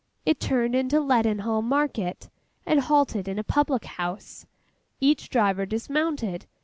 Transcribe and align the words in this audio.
It 0.25 0.39
turned 0.39 0.73
into 0.73 0.99
Leadenhall 0.99 1.61
market, 1.61 2.31
and 2.65 2.79
halted 2.79 3.29
at 3.29 3.37
a 3.37 3.43
public 3.43 3.85
house. 3.85 4.47
Each 4.99 5.29
driver 5.29 5.67
dismounted. 5.67 6.47